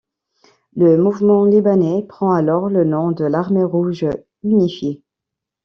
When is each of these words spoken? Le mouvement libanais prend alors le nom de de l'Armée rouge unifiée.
Le 0.75 0.97
mouvement 0.97 1.45
libanais 1.45 2.03
prend 2.09 2.31
alors 2.33 2.69
le 2.69 2.83
nom 2.83 3.11
de 3.11 3.17
de 3.17 3.25
l'Armée 3.25 3.63
rouge 3.63 4.07
unifiée. 4.43 5.03